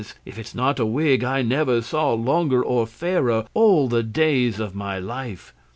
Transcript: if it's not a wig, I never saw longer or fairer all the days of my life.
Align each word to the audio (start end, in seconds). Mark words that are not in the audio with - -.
if 0.25 0.39
it's 0.39 0.55
not 0.55 0.79
a 0.79 0.85
wig, 0.87 1.23
I 1.23 1.43
never 1.43 1.79
saw 1.79 2.11
longer 2.15 2.63
or 2.63 2.87
fairer 2.87 3.45
all 3.53 3.87
the 3.87 4.01
days 4.01 4.59
of 4.59 4.73
my 4.73 4.97
life. 4.97 5.53